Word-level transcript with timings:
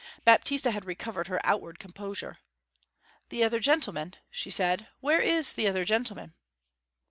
Baptista 0.25 0.71
had 0.71 0.83
recovered 0.85 1.27
her 1.27 1.39
outward 1.43 1.77
composure. 1.77 2.39
'The 3.29 3.43
other 3.43 3.59
gentleman?' 3.59 4.15
she 4.31 4.49
said. 4.49 4.87
'Where 4.99 5.21
is 5.21 5.53
the 5.53 5.67
other 5.67 5.85
gentleman?' 5.85 6.33